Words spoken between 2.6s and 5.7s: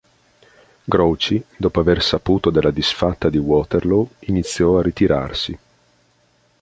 disfatta di Waterloo, iniziò a ritirarsi.